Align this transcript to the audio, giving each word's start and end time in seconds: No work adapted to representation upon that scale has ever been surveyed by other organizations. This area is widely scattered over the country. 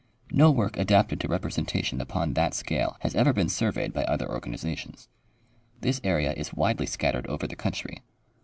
No 0.31 0.49
work 0.49 0.77
adapted 0.79 1.19
to 1.19 1.27
representation 1.27 2.01
upon 2.01 2.33
that 2.33 2.55
scale 2.55 2.97
has 3.01 3.13
ever 3.13 3.33
been 3.33 3.49
surveyed 3.49 3.93
by 3.93 4.03
other 4.05 4.27
organizations. 4.27 5.07
This 5.81 6.01
area 6.03 6.33
is 6.33 6.55
widely 6.55 6.87
scattered 6.87 7.27
over 7.27 7.45
the 7.45 7.55
country. 7.55 8.01